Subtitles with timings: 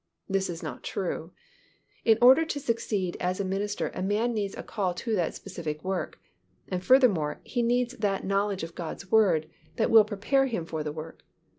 [0.27, 1.31] This is not true.
[2.03, 5.83] In order to succeed as a minister a man needs a call to that specific
[5.83, 6.17] work,
[6.67, 10.91] and furthermore, he needs that knowledge of God's Word that will prepare him for the
[10.91, 11.21] work.